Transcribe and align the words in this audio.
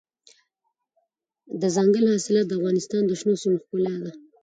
دځنګل 1.61 2.05
حاصلات 2.11 2.45
د 2.47 2.51
افغانستان 2.59 3.01
د 3.05 3.11
شنو 3.19 3.35
سیمو 3.41 3.61
ښکلا 3.63 3.95
ده. 4.03 4.11